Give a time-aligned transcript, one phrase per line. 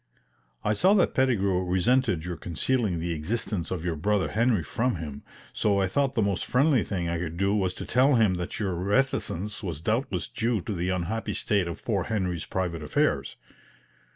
[0.63, 5.21] I saw that Pettigrew resented your concealing the existence of your brother Henry from him,
[5.53, 8.59] so I thought the most friendly thing I could do was to tell him that
[8.59, 13.35] your reticence was doubtless due to the unhappy state of poor Henry's private affairs.